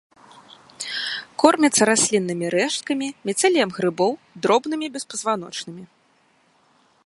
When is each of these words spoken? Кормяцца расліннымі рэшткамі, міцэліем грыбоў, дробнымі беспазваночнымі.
Кормяцца 1.43 1.83
расліннымі 1.89 2.47
рэшткамі, 2.57 3.07
міцэліем 3.31 3.69
грыбоў, 3.77 4.11
дробнымі 4.47 4.87
беспазваночнымі. 4.97 5.83